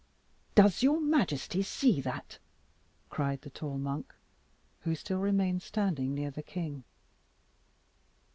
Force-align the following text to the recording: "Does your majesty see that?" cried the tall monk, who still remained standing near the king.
"Does 0.55 0.81
your 0.81 0.99
majesty 0.99 1.61
see 1.61 2.01
that?" 2.01 2.39
cried 3.11 3.41
the 3.41 3.51
tall 3.51 3.77
monk, 3.77 4.15
who 4.79 4.95
still 4.95 5.19
remained 5.19 5.61
standing 5.61 6.15
near 6.15 6.31
the 6.31 6.41
king. 6.41 6.85